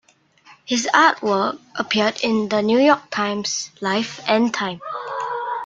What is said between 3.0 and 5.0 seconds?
Times", "Life", and "Time".